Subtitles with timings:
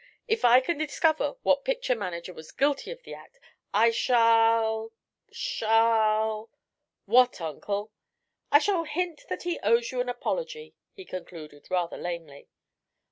[0.27, 3.39] If I can discover what picture manager was guilty of the act,
[3.71, 4.93] I shall
[5.31, 6.49] shall"
[7.15, 7.91] "What, Uncle?"
[8.51, 12.49] "I shall hint that he owes you an apology," he concluded, rather lamely.